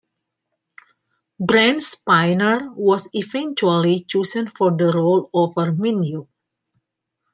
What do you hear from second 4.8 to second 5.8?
role over